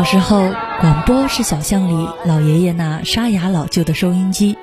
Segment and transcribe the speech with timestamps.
[0.00, 0.50] 小时候，
[0.80, 4.56] 广播是小巷里老爷爷那沙哑老旧的收音机。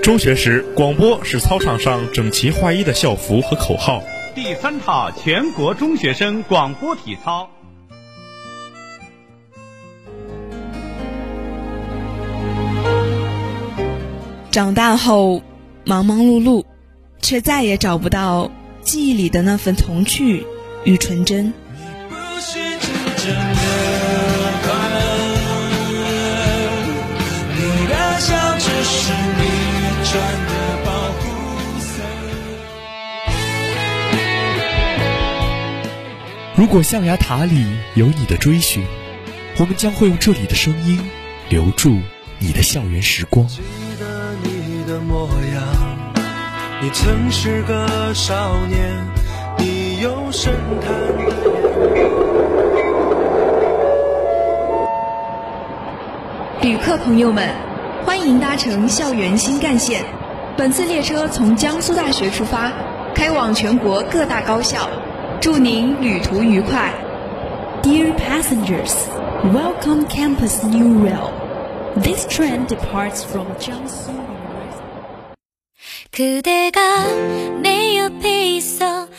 [0.00, 4.00] 中学时，广播是操场上整齐划一的校服和口号。
[4.32, 7.50] 第三套全国中学生广播体操。
[14.56, 15.42] 长大后，
[15.84, 16.64] 忙忙碌碌，
[17.20, 20.46] 却再也找不到记忆里的那份童趣
[20.84, 21.52] 与纯真。
[36.54, 38.86] 如果象牙塔里有你的追寻，
[39.58, 40.98] 我们将会用这里的声音
[41.50, 41.98] 留住
[42.38, 43.46] 你的校园时光。
[46.82, 49.02] 你，曾是个少年，
[49.56, 50.92] 你有深潭
[56.60, 57.48] 旅客朋友们，
[58.04, 60.04] 欢迎搭乘校园新干线。
[60.54, 62.70] 本次列车从江苏大学出发，
[63.14, 64.86] 开往全国各大高校。
[65.40, 66.92] 祝您旅途愉快。
[67.82, 68.92] Dear passengers,
[69.44, 71.30] welcome Campus New Rail.
[72.02, 74.10] This train departs from Jiangsu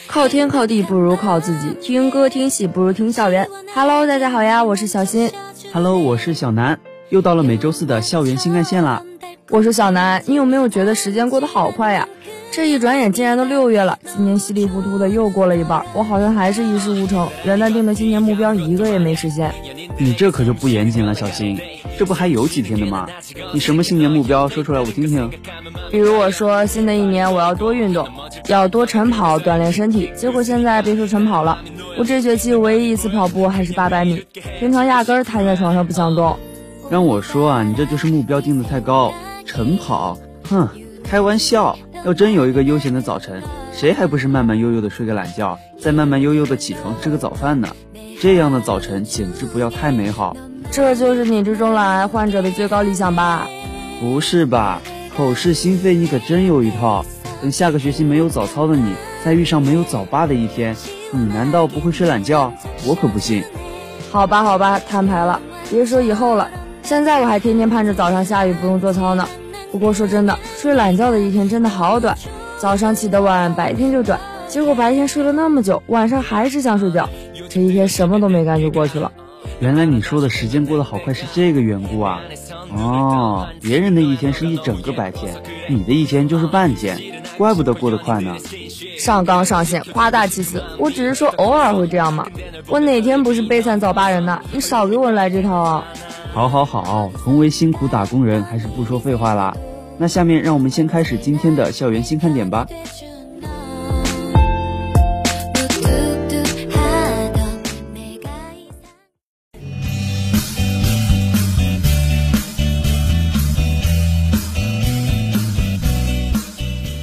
[0.08, 3.48] 靠天靠地不如靠自己，听歌听戏不如听校园。
[3.76, 5.30] Hello，大家好呀，我是小新。
[5.72, 6.80] Hello，我是小南。
[7.09, 9.03] 又到了每周四的校园新干线啦。
[9.52, 12.09] 我说小南，你有没有觉得时间过得好快呀？
[12.50, 19.53] 这一转眼竟然都六月了，今年稀里糊涂的又过了一半，我好像还是一事无成，元旦定的新年目标一个也没实现。
[19.98, 21.59] 你这可就不严谨了，小新，
[21.98, 23.08] 这不还有几天的吗？
[23.53, 25.30] 你什么新年目标说出来我听听。
[25.92, 28.08] 比如我说新的一年我要多运动，
[28.47, 31.58] 要多晨跑锻炼身体，结果现在别说晨跑了，
[31.97, 34.24] 我这学期唯一一次跑步还是八百米，
[34.59, 36.38] 平常压根儿瘫在床上不想动。
[36.90, 39.14] 让我说啊，你这就是目标定的太高，
[39.46, 40.18] 晨跑，
[40.50, 40.68] 哼，
[41.03, 41.78] 开玩笑。
[42.06, 43.42] 要真有一个悠闲的早晨，
[43.78, 47.68] 谁还不是慢慢悠悠的睡个懒觉，再慢慢悠悠的起床吃个早饭呢？
[48.20, 50.36] 这样的早晨简直不要太美好。
[50.72, 53.48] 这就是你这种懒癌患者的最高理想吧？
[54.02, 54.82] 不是吧？
[55.16, 57.06] 口是心非，你可真有一套。
[57.40, 58.94] 等下个学期没有早操的你，
[59.24, 60.76] 再遇上没有早八的一天，
[61.12, 62.52] 你难道不会睡懒觉？
[62.84, 63.44] 我可不信。
[64.09, 65.40] 好吧，好吧，摊牌了。
[65.70, 66.50] 别说以后了，
[66.82, 69.30] 现在我还天天盼着早上下雨不用做操呢。
[69.72, 72.18] 不过说真的，睡懒觉的一天真的好短，
[72.57, 77.07] 早上起得晚，白天就短，结果白天睡了那么久，晚上还是想睡觉，
[77.50, 79.12] 这一天什么都没干就过去了。
[79.59, 82.19] 原来你说的时间过得好快是这个缘故啊！
[82.75, 85.34] 哦，别人的一天是一整个白天，
[85.69, 87.00] 你的一天就是半天，
[87.38, 88.35] 怪不得过得快呢。
[89.00, 92.28] 上纲上线，夸大其词，我只是说偶尔会这样嘛。
[92.67, 94.41] 我哪天不是悲惨早八人呐？
[94.51, 95.84] 你少给我来这套啊！
[96.34, 99.56] 好，好，好，同为辛苦打工人，还是不说废话啦。
[100.00, 102.68] 那下面让我们先开始今天的校园新看点吧。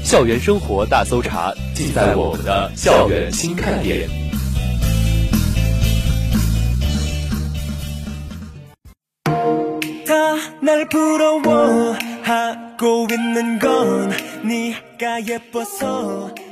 [0.05, 4.09] 校园生活大搜查，尽在我们的校园新看点。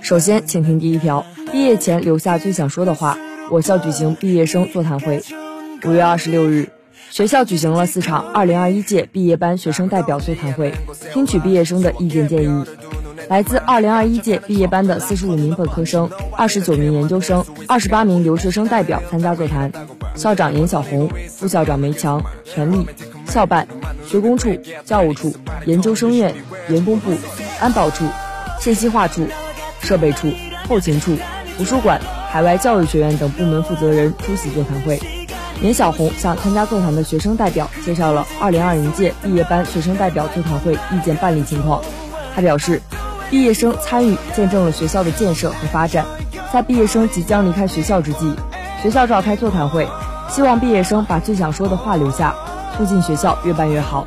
[0.03, 3.19] 首先，请听第一条：毕业前留下最想说的话。
[3.51, 5.23] 我校举行毕业生座谈会。
[5.85, 6.71] 五月二十六日，
[7.11, 10.73] 学校举行了四场二零二一届毕业班学生代表座谈会，
[11.13, 12.65] 听取毕业生的意见建议。
[13.29, 19.73] 来自二零二一届毕业班的四十五名本科生、二十九名研究生、二十八名留学生代表参加座谈。
[20.15, 22.87] 校长严小红、副校长梅强、全力、
[23.33, 23.67] 校办、
[24.07, 25.35] 学工处、教务处、
[25.65, 26.35] 研究生院、
[26.69, 27.15] 员工部、
[27.59, 28.05] 安保处、
[28.61, 29.27] 信息化处、
[29.81, 30.31] 设备处、
[30.69, 31.17] 后勤处、
[31.57, 31.99] 图书馆、
[32.31, 35.01] 海外教育学院等部门负责人出席座谈会。
[35.63, 41.81] 严小红向参加座谈的学生代表介绍了2020届毕业班学生代表座谈会意见办理情况。
[42.35, 42.83] 他表示，
[43.31, 46.05] 毕业生参与见证了学校的建设和发展，
[46.53, 48.35] 在毕业生即将离开学校之际，
[48.83, 49.89] 学校召开座谈会。
[50.29, 52.35] 希望毕业生把最想说的话留下，
[52.77, 54.07] 促进学校越办越好。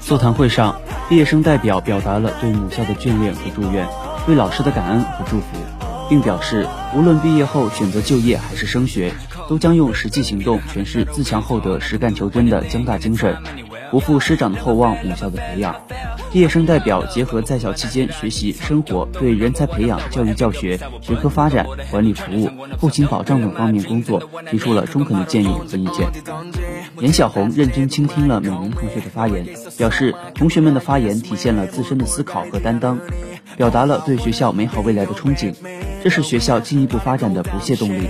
[0.00, 0.76] 座谈会上，
[1.08, 3.86] 毕业生代表表达了对母校的眷恋和祝愿，
[4.24, 5.46] 对老师的感恩和祝福，
[6.08, 9.12] 并表示无论毕业后选择就业还是升学，
[9.48, 13.36] 都将用实际行动诠释自强厚德、实干求真的江大精神。
[13.90, 15.74] 不负师长的厚望，母校的培养。
[16.32, 26.06] 毕业生代表结合在校期间学习生活，对人才培养、教育教学、学科发展、管理服务、后勤保障等方面工作提出了中肯的建议和意见。
[27.00, 29.46] 严小红认真倾听了每名同学的发言，
[29.78, 32.98] 表示同学们的发言体现了自身的思考和担当，
[33.56, 35.54] 表达了对学校美好未来的憧憬，
[36.02, 38.08] 这是学校进一步发展的不懈动力。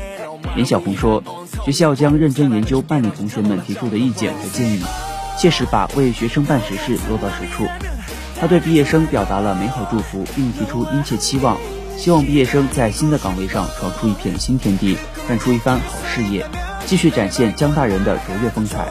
[0.56, 1.22] 严小红说，
[1.64, 4.82] 学校将认真研究办理同学们提出的意见和建议，
[5.38, 7.64] 切实把为学生办实事落到实处。
[8.38, 11.56] 他对毕业生表达了美好祝福，并提出殷切期望，
[11.96, 16.46] 希望毕业生在新的岗位上闯出一片新天地，干出一番好事业，
[16.84, 18.88] 继续展现江大人的卓越风采。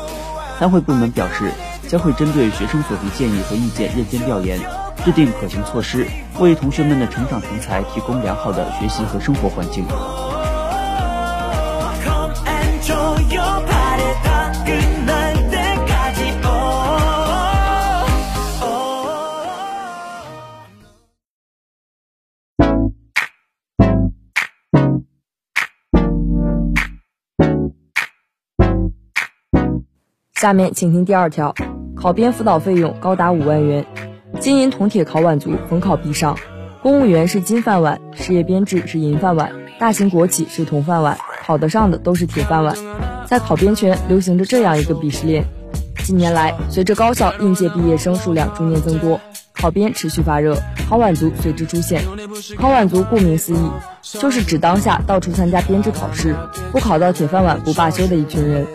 [0.58, 1.52] 参会部门表示，
[1.88, 4.60] 将会针对学生所提建议和意见认真调研，
[5.06, 6.08] 制定可行措施，
[6.40, 9.86] 为同学们的成长成才提供良好的学习和生活环境。
[30.36, 31.56] 下面请听第二条：
[31.96, 33.86] 考编辅导费用高达五万元。
[34.42, 36.38] 金银铜铁考碗族逢考必上，
[36.84, 39.50] 公务员是金饭碗，事业编制是银饭碗，
[39.80, 42.76] 大型国企是铜饭碗，考得上的都是铁饭碗。
[43.26, 45.46] 在考编圈流行着这样一个鄙视链。
[46.04, 49.18] 近年来，随着高校应届毕业生数量逐年增多，
[49.54, 50.58] 考编持续发热，
[50.90, 52.02] 考碗族随之出现。
[52.58, 53.72] 考碗族顾名思义，
[54.02, 56.36] 就是指当下到处参加编制考试，
[56.74, 58.68] 不考到铁饭碗不罢休的一群人。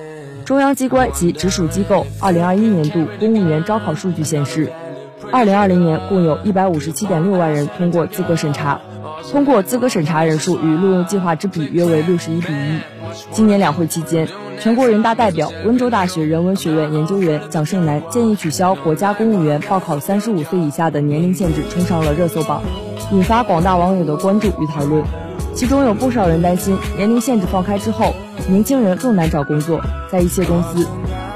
[0.51, 4.73] 中央机关及直属机构二零二一年度公务员招考数据显示，
[5.31, 8.81] 二零二零年共有一百五十七点六万人通过资格审查，
[9.31, 12.81] 通过资格审查人数与录用计划之比约为六十一比一。
[13.31, 14.27] 今年两会期间，
[14.59, 22.61] 全国人大代表、温州大学人文学院研究员蒋胜男建议取消国家公务员报考三十五岁以下的年龄限制，冲上了热搜榜，
[23.13, 25.05] 引发广大网友的关注与讨论。
[25.55, 28.15] 其中有不少人担心，年龄限制放开之后，
[28.49, 29.81] 年轻人更难找工作。
[30.11, 30.87] 在一些公司，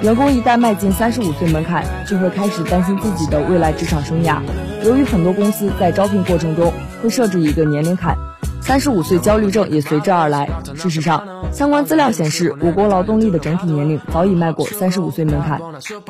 [0.03, 4.39] 员工一旦迈进三十五岁门槛，就会开始担心自己的未来职场生涯。
[4.85, 6.73] 由于很多公司在招聘过程中
[7.03, 8.17] 会设置一个年龄坎。
[8.65, 10.49] 三十五岁焦虑症也随之而来。
[10.75, 11.23] 事实上，
[11.53, 15.61] 相关资料显示，我国劳动力的整体年龄早已迈过三十五岁门槛。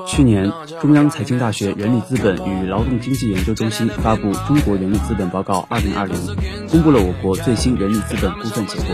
[0.07, 0.49] 去年，
[0.81, 6.17] 中央财经大学人力资本与劳动经济研究中心发布《中国人力资本报告二零二零》，
[6.71, 8.87] 公布了我国最新人力资本估算结果。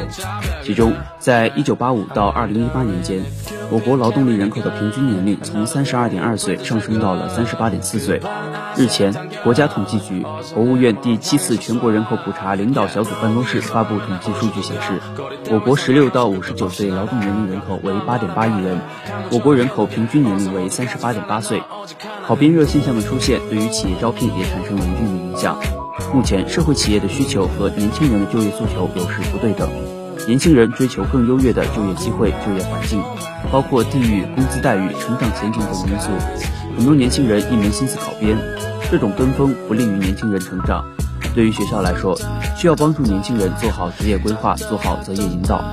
[0.65, 3.23] 其中，在一九八五到二零一八年间，
[3.71, 8.21] 我国劳动力人口的平均年龄从三十二点二岁上升到了三十八点四岁。
[8.77, 9.15] 日前，
[9.45, 10.25] 国家统计局、
[10.55, 15.01] 国务院第七次全国人口普查领导小组办公室发布统计数据显示，
[15.51, 18.81] 我国十六到五十九岁劳动年龄人口为八点八亿人，
[19.31, 21.63] 我国人口平均年龄为三十八点八岁。
[22.27, 25.57] 考编热现象的出现，对于企业招聘也产生了一定的影响。
[26.13, 29.69] 目前，社会企业的需求和年轻人的就业诉求有时不对等，
[30.31, 33.03] 年轻人追求更优越的就业机会、就业环境，
[33.51, 36.09] 包括地域、工资待遇、成长前景等因素。
[36.77, 38.39] 很多年轻人一门心思考编，
[38.93, 40.85] 这种跟风不利于年轻人成长。
[41.35, 42.17] 对于学校来说，
[42.57, 45.65] 需要帮助年轻人做好职业规划，做好择业引导。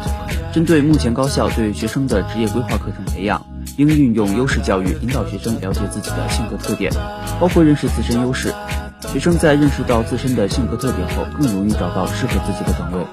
[0.51, 3.39] 针对目前高校对学生的职业规划课程培养，
[3.77, 6.91] 应运用优势教育，引导学生了解自己的性格特点，
[7.39, 8.51] 包括认识自身优势。
[9.13, 13.05] 学生在认识到自身的性格特点后，更容易找到适合自己的岗位。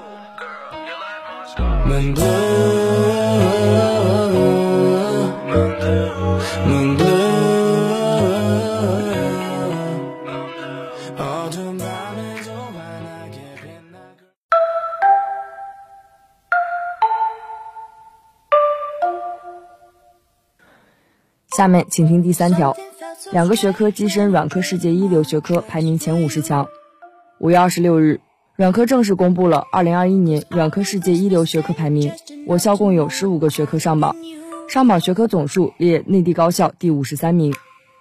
[21.55, 22.75] 下面请听第三条：
[23.31, 26.67] 两个学科跻身软科世界一流学科排名前五十强。
[27.39, 28.19] 五月二十六日，
[28.57, 32.09] 软科正式公布了二零二一年软科世界一流学科排名。
[32.47, 34.15] 我校共有十五个学科上榜，
[34.69, 37.53] 上榜学科总数列内地高校第五十三名。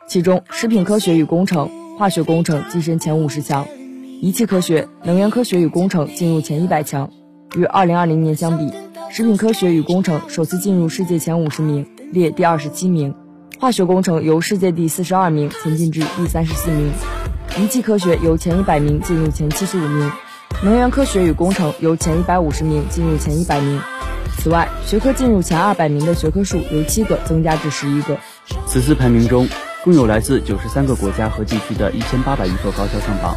[0.06, 1.68] 其中，食品科学与工程、
[1.98, 3.66] 化学工程跻身前五十强，
[4.20, 7.10] 仪器科学、能源科学与工程进入前一百强。
[7.56, 8.72] 与二零二零年相比，
[9.10, 13.12] 食品科学与工程首次进入世界前五十名，列第二十七名。
[13.58, 16.92] 化学工程由世界第四十二名前进至第三十四名，
[17.58, 20.10] 仪器科学由前一百名进入前七十五名，
[20.62, 23.80] 能源科学与工程由前一百五十名进入前一百名。
[24.38, 28.16] 此外，学科进入前二百名的学科数由七个增加至十一个。
[28.66, 29.48] 此次排名中，
[29.82, 33.36] 共有来自九十三个国家和地区的一千八百余所高校上榜，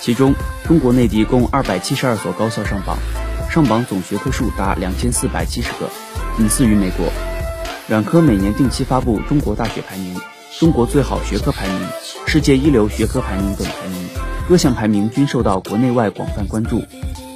[0.00, 0.34] 其中
[0.66, 2.96] 中国内地共二百七十二所高校上榜，
[3.50, 5.88] 上榜总学科数达两千四百七十个，
[6.36, 7.06] 仅次于美国。
[7.88, 10.16] 软科每年定期发布中国大学排名，
[10.58, 11.80] 中国最好学科排名、
[12.26, 14.08] 世界一流学科排名等排名，
[14.48, 16.82] 各项排名均受到国内外广泛关注。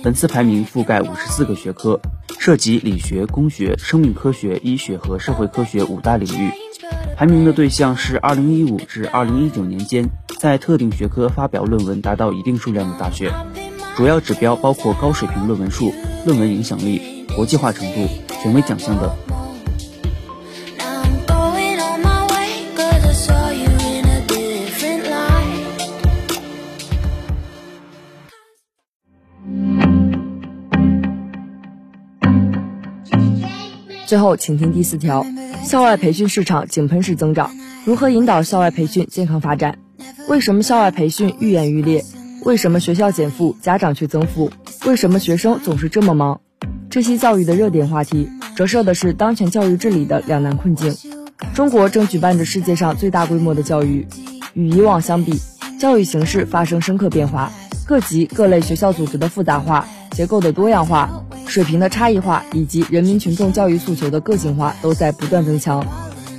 [0.02, 2.00] 本次排名覆盖五十四个学科，
[2.38, 6.50] 涉及理学、工学、生命科学、医学和社会科学五大领域。
[7.14, 10.08] 排名的对象是二零一五至二零一九年间
[10.40, 13.30] 在特定学科发表论文达到一定数量的大学。
[13.94, 15.92] 主要指标包括高水平论文数、
[16.24, 18.08] 论文影响力、国际化程度、
[18.42, 19.31] 权威奖项等。
[34.12, 35.24] 最后，请听第四条：
[35.64, 37.50] 校外培训市场井喷式增长，
[37.86, 39.78] 如何引导校外培训健康发展？
[40.28, 42.04] 为什么校外培训愈演愈烈？
[42.44, 44.50] 为什么学校减负，家长却增负？
[44.84, 46.42] 为什么学生总是这么忙？
[46.90, 50.94] 这些教育的热点话题，折射的是当前教育治理的两难困境。
[51.54, 54.06] 中国正举办着世界上最大规模的教育，
[54.52, 55.40] 与以往相比，
[55.80, 57.50] 教育形势发生深刻变化，
[57.86, 65.86] 各级各类学校组织的复杂化、结构的多样化、水平的差异化，以及人民群众教育诉求的个性化，都在不断增强。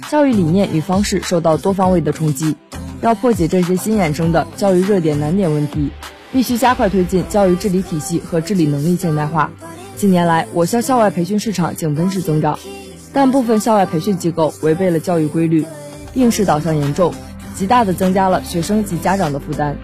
[0.09, 2.55] 教育理念与方式受到多方位的冲击。
[3.01, 5.91] 要破解这些新衍生的教育热点难点问题，
[6.31, 9.51] 必须加快推进教育治理体系和治理能力现代化。
[9.95, 12.57] 近年来，我校校外培训市场井喷式增长，
[13.13, 15.63] 但部分校外培训机构违背了教育规律，
[16.15, 17.13] 应试导向严重，
[17.53, 19.77] 极大地增加了学生及家长的负担。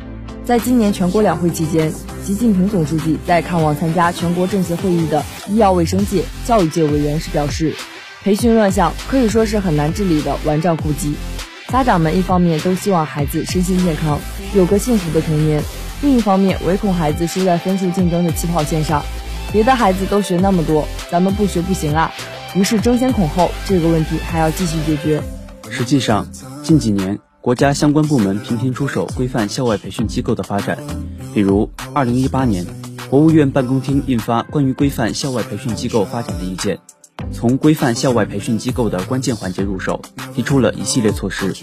[0.44, 1.94] 在今年全国两会期间，
[2.30, 7.74] 习近平总书记在看望参加全国政协会议的医药卫生界、教育界委员时表示，
[8.22, 11.16] 培训乱象可以说是很难治理的顽瘴痼疾。
[11.70, 14.20] 家长们一方面都希望孩子身心健康，
[14.54, 15.60] 有个幸福的童年；
[16.04, 19.04] 另一方面唯恐孩子输在分数竞争的起跑线上。
[19.52, 22.12] 别的孩子都学那么多，咱们不学不行啊！
[22.54, 25.20] 于是争先恐后，这个问题还要继续解决。
[25.72, 26.28] 实际上，
[26.62, 30.78] 近几年国家相关部门频频出手规范校外培训机构的发展，
[31.34, 32.66] 比如2018年，
[33.10, 36.78] 国务院办公厅印发《关于规范校外培训机构发展的意见》。
[37.32, 40.02] 从规范校外培训机构的关键环节入手，
[40.34, 41.54] 提出了一系列措施。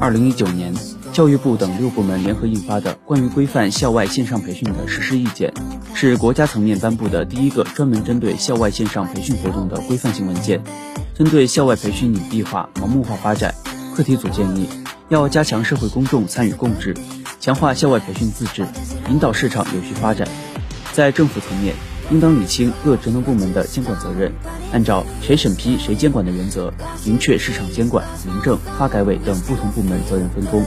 [0.00, 0.74] 二零一九年，
[1.12, 5.52] 教育部等六部门联合印发的《关于规范校外线上培训的实施意见》，
[5.96, 10.60] 是国家层面颁布的第一个专门针对校外线上培训活动的规范性文件。
[11.14, 13.54] 针对校外培训隐蔽化、盲目化发展，
[13.94, 14.68] 课题组建议
[15.08, 16.94] 要加强社会公众参与共治，
[17.46, 18.66] 强化校外培训自治，
[19.08, 20.26] 引导市场有序发展。
[20.92, 21.76] 在政府层面，
[22.10, 24.32] 应当理清各职能部门的监管责任，
[24.72, 26.74] 按照谁审批谁监管的原则，
[27.04, 30.64] 明确市场监管、民政、发改委等不同部门责任分工，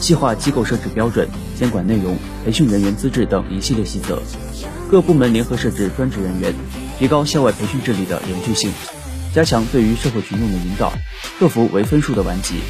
[0.00, 1.28] 细化机构设置标准、
[1.58, 4.22] 监管内容、培训人员资质等一系列细则。
[4.90, 6.54] 各部门联合设置专职人员，
[6.98, 8.72] 提高校外培训治理的连续性，
[9.34, 10.90] 加强对于社会群众的引导，
[11.38, 12.60] 克服唯分数的顽疾，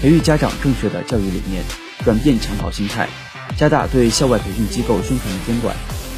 [0.00, 1.64] 培育家长正确的教育理念，
[2.04, 3.08] 转变抢跑心态，
[3.56, 5.74] 加大对校外培训机构宣传的监管。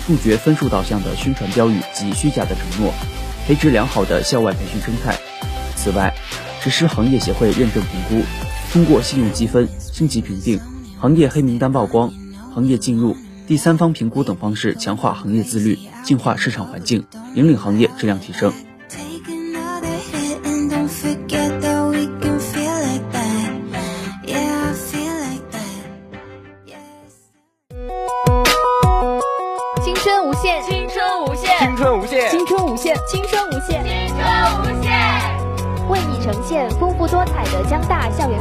[0.06, 2.92] 杜绝分数导向的宣传标语及虚假的承诺，
[3.46, 5.16] 培植良好的校外培训生态。
[5.76, 6.12] 此外，
[6.60, 8.24] 实施行业协会认证评估，
[8.72, 10.60] 通过信用积分、星级评定、
[10.98, 12.12] 行业黑名单曝光、
[12.52, 17.04] 行业进入、第三方评估等方式，强化行业自律，净化市场环境，
[17.36, 18.52] 引领行业质量提升。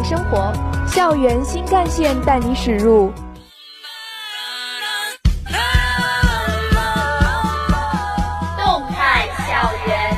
[0.03, 0.51] 生活，
[0.88, 3.12] 校园新干线带你驶入。
[8.58, 10.17] 动态校园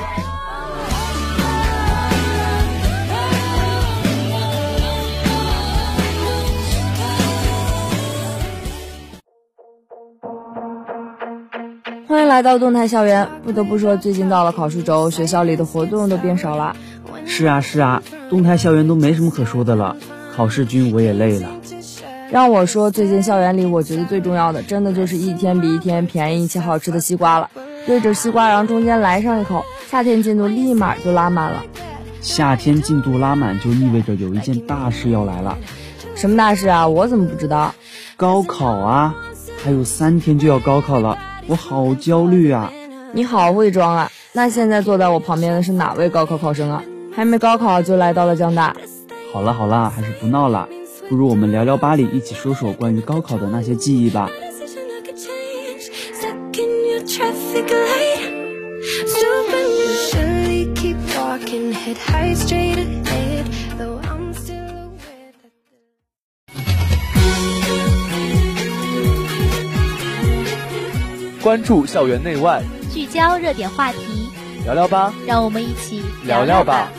[12.08, 13.28] 欢迎来到动态校园。
[13.44, 16.75] 不得不说，最近到了考试周，学校里的活动都变少了。
[17.25, 18.02] 是啊是啊，
[18.34, 19.96] 动态校园都没什么可说的了。
[20.36, 21.48] 考试君我也累了。
[22.32, 27.52] 让我说，最近校园里我觉得最重要的，真的就是一天比一天便宜且好吃的西瓜了。
[27.86, 31.62] 对着西瓜瓤中间来上一口，夏天进度立马就拉满了。
[32.22, 35.56] 夏天进度拉满就意味着有一件大事要来了。
[36.16, 36.88] 什么大事啊？
[36.88, 37.75] 我怎么不知道？
[38.18, 39.13] 高考啊！
[39.63, 41.20] 还有三天就要高考了。
[41.46, 42.74] 我好焦虑啊！
[43.12, 44.12] 你好会装啊！
[44.32, 46.84] 那现在坐在我旁边的是哪位高考考生啊？
[47.15, 48.75] 还没高考就来到了江大。
[49.32, 50.67] 好了好了还是不闹了
[51.10, 54.29] 不如我们聊聊巴黎一起说说关于高考的那些记忆吧。
[71.41, 74.29] 关注校园内外，聚焦热点话题，
[74.63, 75.13] 聊聊吧。
[75.27, 76.89] 让我们一起聊聊吧。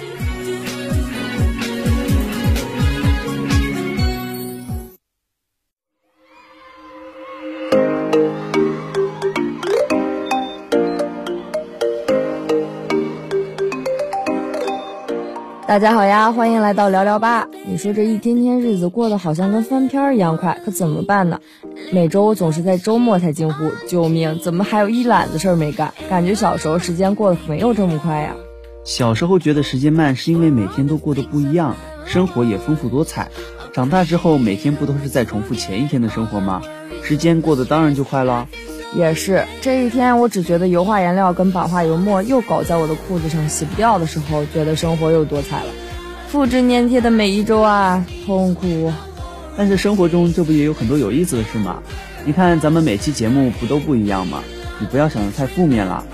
[15.66, 17.49] 大家好呀，欢迎来到聊聊吧。
[17.66, 21.40] 你说这一天天日子过得好像跟翻篇一样快，可怎么办呢？
[21.90, 25.94] 每周我总是在周末才惊呼救命，怎么还有一揽子事儿没干？
[26.11, 28.35] 感觉小时候时间过得没有这么快呀。
[28.85, 33.30] 小时候觉得时间慢，是因为每天都过得不一样，生活也丰富多彩。
[33.73, 36.61] 长大之后，每天不都是在重复前一天的生活吗？
[37.02, 38.49] 时间过得当然就快了。
[38.96, 45.66] 也是，这一天我只觉得油画颜料跟版画油墨又搞在我的裤子上洗不掉的时候，觉得生活又多彩了。
[46.28, 48.92] 复制粘贴的每一周啊，痛苦。
[49.56, 51.82] 但是生活中这不也有很多有意思的事吗？
[52.24, 54.42] 你看咱们每期节目不都不一样吗？
[54.78, 56.04] 你不要想的太负面了。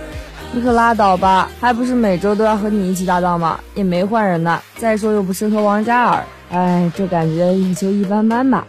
[0.52, 3.60] 你可拉倒吧，还不是每周都要和你一起搭档吗？
[3.75, 4.60] 也没换人呢。
[4.76, 8.66] 再说又不是和王嘉尔，哎，这感觉也就一般般吧。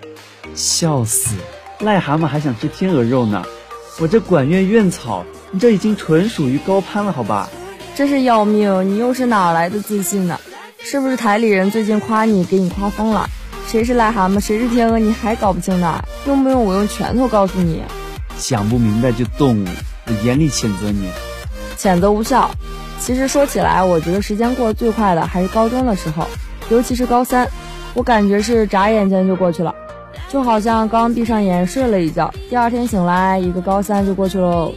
[0.54, 1.36] 笑死，
[1.80, 3.44] 癞蛤蟆还想吃天鹅肉呢。
[4.02, 7.48] 我这管院院草，你这已经纯属于高攀了，好吧？
[7.94, 8.90] 真是要命！
[8.90, 10.40] 你又是哪来的自信呢？
[10.80, 13.30] 是不是台里人最近夸你，给你夸疯了？
[13.68, 16.04] 谁是癞蛤蟆，谁是天鹅，你还搞不清呢？
[16.26, 17.84] 用不用我用拳头告诉你？
[18.40, 19.68] 想不明白就动武，
[20.08, 21.08] 我严厉谴责你。
[21.78, 22.50] 谴责无效。
[23.00, 26.26] 其实说起来，我觉得时间过得最快的还是高中的时候，
[26.72, 27.48] 尤其是高三，
[27.94, 29.76] 我感觉是眨眼间就过去了。
[30.32, 34.72] 就好像刚闭上眼睡了一觉，第二天醒来，一个高三就过去喽。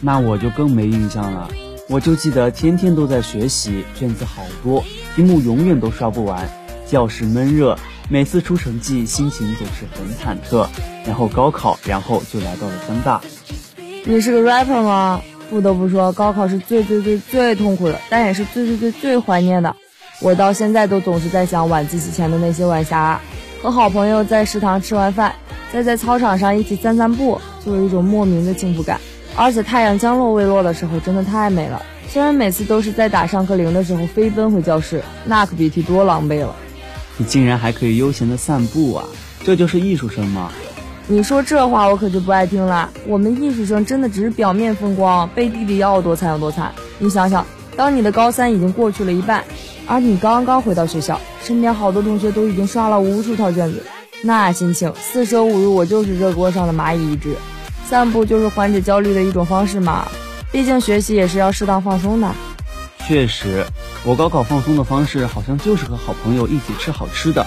[0.00, 1.50] 那我就更没印象了，
[1.88, 4.84] 我就记得天天都在学习，卷子好多，
[5.16, 6.48] 题目永远都刷不完，
[6.86, 7.76] 教室闷热，
[8.08, 10.68] 每次出成绩心情总是很忐忑。
[11.04, 13.20] 然后高考，然后就来到了江大。
[14.04, 15.20] 你是个 rapper 吗？
[15.50, 19.74] 不得不说，高考是最最最最痛苦的，但也是最最最最怀念的。
[20.20, 23.20] 我到现在都总是在想晚自习前的那些晚霞。
[23.62, 25.34] 和好朋友在食堂吃完饭，
[25.72, 28.98] 再在操场上一起散散步，就有一种莫名的幸福感。
[29.36, 31.82] 而且太阳将落未落的时候，真的太美了。
[32.08, 36.56] 虽然每次都是在打上课铃的时候飞奔回教室，那可别提多狼狈了。
[37.18, 39.04] 你竟然还可以悠闲的散步啊！
[39.44, 40.50] 这就是艺术生吗？
[41.06, 42.90] 你说这话我可就不爱听了。
[43.06, 46.72] 我们艺术生真的只是表面风光，背地里要有多惨有多惨。
[46.98, 47.46] 你想想，
[47.80, 49.42] 当你的高三已经过去了一半。
[49.86, 53.82] 而你刚刚回到学校，身边好多同学都已经刷了无数套卷子，
[54.20, 57.34] 那心情四舍五入，我就是热锅上的蚂蚁一只。
[57.88, 60.06] 散步就是缓解焦虑的一种方式嘛，
[60.52, 62.30] 毕竟学习也是要适当放松的。
[63.08, 63.64] 确实，
[64.04, 67.46] 我高考放松的方式好像就是和好朋友一起吃好吃的，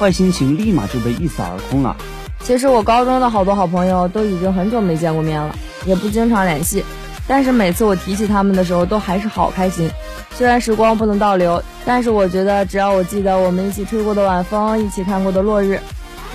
[0.00, 1.94] 坏心情立马就被一扫而空了。
[2.42, 6.82] 其实我高中的好多好朋友都已经很久没见过面了，也不经常联系，
[7.26, 9.90] 但是每次我提起他们的时候，都还是好开心。
[10.30, 15.80] 虽然时光不能倒流，但是我觉得只要我记得我们一起吹过的晚风，一起看过的落日，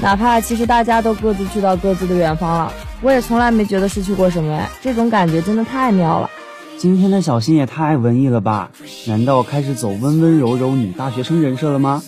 [0.01, 6.29] 哪怕其实大家都各自去到各自的远方了，我也从来没觉得失去过什么哎，这种感觉真的太妙了。
[6.77, 8.71] 今天的小新也太文艺了吧？
[9.05, 12.01] 难道开始走温温柔柔女大学生人设了吗？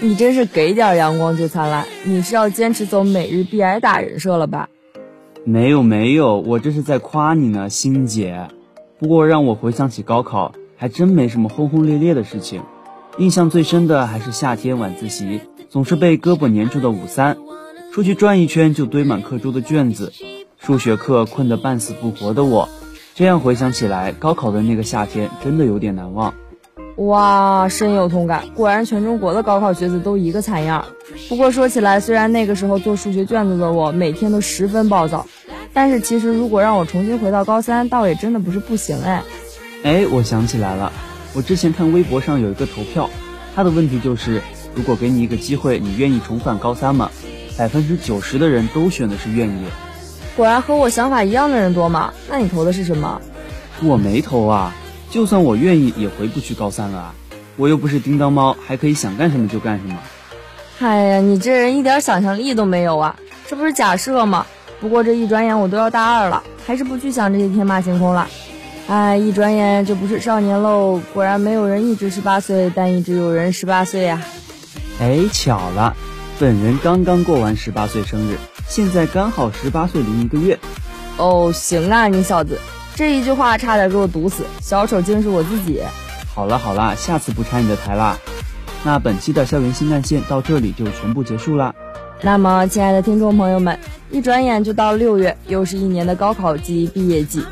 [0.00, 4.68] 你真是给点阳光就灿烂，你是要坚持走每日必挨打人设了吧？
[5.44, 8.48] 没有没有，我这是在夸你呢，欣姐。
[8.98, 10.54] 不过让我回想起高考。
[10.76, 12.60] 还真没什么轰轰烈烈的事情，
[13.16, 17.38] 印象最深的还是夏天晚自习，总是被胳膊粘住的五三，
[17.92, 20.12] 出去转一圈就堆满课桌的卷子，
[20.58, 22.68] 数学课困得半死不活的我，
[23.14, 26.34] 这样回想起来，高考的那个夏天真的有点难忘。
[26.96, 30.84] 哇，深有同感，果然全中国的高考学子都一个惨样。
[31.28, 35.26] 不过说起来，虽然那个时候做数学卷子的我每天都十分暴躁，
[35.72, 39.22] 但是其实如果让我重新回到高三，倒也真的不是不行哎。
[39.82, 40.92] 哎，我想起来了，
[41.34, 43.10] 我之前看微博上有一个投票，
[43.56, 44.40] 他的问题就是，
[44.74, 47.10] 如果给你一个机会，你愿意重返高三吗？
[47.58, 49.64] 百分之九十的人都选的是愿意。
[50.36, 52.12] 果然和我想法一样的人多嘛？
[52.30, 53.20] 那你投的是什么？
[53.82, 54.74] 我没投啊，
[55.14, 57.14] 就算我愿意，也回不去高三了啊。
[57.54, 59.96] 我又不是叮当猫，还可以想干什么就干什么。
[60.80, 63.14] 哎呀，你这人一点想象力都没有啊！
[63.46, 64.44] 这不是假设吗？
[64.80, 68.26] 不过这一转眼我都要大二了，还是不去想这些天马行空了。
[68.88, 71.00] 哎，一转眼就不是少年喽！
[71.12, 74.20] 果然没有人一直十八岁，但一直有人十八岁呀。
[74.98, 75.94] 哎，巧了，
[76.40, 80.58] 本人刚刚过完十八岁生日，现在刚好十八岁零一个月。
[81.18, 82.58] 哦，行啊，你小子，
[82.94, 85.82] 这一句话差点给我毒死，小丑竟是我自己。
[86.32, 88.16] 好了好了，下次不拆你的台啦。
[88.84, 91.74] 那本期的校园新干线到这里就全部结束啦。
[92.22, 93.78] 那么，亲爱的听众朋友们，
[94.10, 97.42] 一转眼就到六月，又是一年的高考季、毕业季。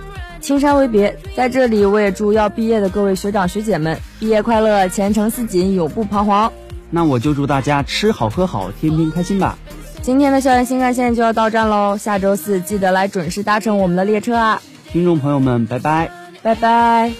[0.40, 6.52] 青山为别，在这里我也祝要毕业的各位学长学姐们毕业快乐，前程似锦，永不彷徨。
[6.90, 9.58] 那我就祝大家吃好喝好，天天开心吧。
[10.02, 14.60] 今天的校园新干线就要到站喽，下周四记得来准时搭乘我们的列车啊！
[14.92, 16.10] 听众朋友们拜拜。
[16.42, 17.12] 拜拜。